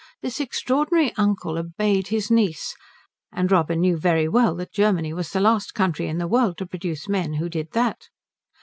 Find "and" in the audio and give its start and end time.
3.31-3.51